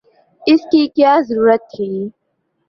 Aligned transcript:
اس 0.43 0.61
کی 0.71 0.81
کیا 0.95 1.13
ضرورت 1.27 1.61
تھی؟ 1.73 1.89